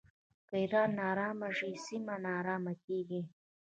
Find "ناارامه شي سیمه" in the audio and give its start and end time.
0.99-2.15